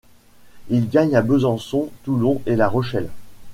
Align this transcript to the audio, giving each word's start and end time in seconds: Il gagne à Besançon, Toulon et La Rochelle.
Il 0.69 0.89
gagne 0.89 1.15
à 1.15 1.21
Besançon, 1.21 1.91
Toulon 2.03 2.41
et 2.47 2.55
La 2.55 2.67
Rochelle. 2.67 3.11